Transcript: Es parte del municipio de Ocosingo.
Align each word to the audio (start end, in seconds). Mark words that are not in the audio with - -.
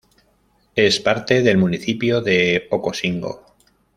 Es 0.73 0.99
parte 0.99 1.43
del 1.43 1.59
municipio 1.59 2.21
de 2.21 2.65
Ocosingo. 2.71 3.45